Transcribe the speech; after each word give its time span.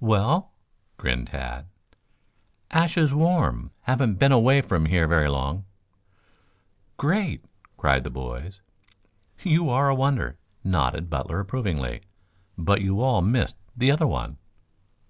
"Well?" 0.00 0.52
grinned 0.96 1.26
Tad. 1.26 1.66
"Ashes 2.70 3.12
warm. 3.12 3.72
Haven't 3.82 4.14
been 4.14 4.32
away 4.32 4.62
from 4.62 4.86
here 4.86 5.06
very 5.06 5.28
long." 5.28 5.66
"Great!" 6.96 7.44
cried 7.76 8.02
the 8.02 8.08
boys. 8.08 8.62
"You 9.42 9.68
are 9.68 9.90
a 9.90 9.94
wonder," 9.94 10.38
nodded 10.64 11.10
Butler 11.10 11.40
approvingly. 11.40 12.00
"But 12.56 12.80
you 12.80 13.02
all 13.02 13.20
missed 13.20 13.56
the 13.76 13.90
other 13.90 14.06
one." 14.06 14.38